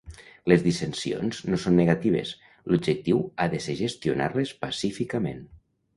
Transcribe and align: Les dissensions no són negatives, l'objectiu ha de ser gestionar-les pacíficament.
Les 0.51 0.61
dissensions 0.67 1.41
no 1.51 1.59
són 1.65 1.77
negatives, 1.81 2.33
l'objectiu 2.71 3.21
ha 3.37 3.47
de 3.55 3.61
ser 3.67 3.77
gestionar-les 3.83 4.59
pacíficament. 4.67 5.45